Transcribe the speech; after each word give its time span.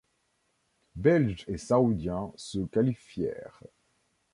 Belges 0.95 1.45
et 1.47 1.59
Saoudiens 1.59 2.33
se 2.35 2.57
qualifièrent. 2.57 3.61